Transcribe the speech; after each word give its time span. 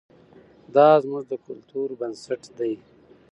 دا 0.75 0.87
زموږ 1.03 1.23
د 1.31 1.33
کلتور 1.45 1.87
بنسټ 1.99 2.41
دی. 2.57 2.73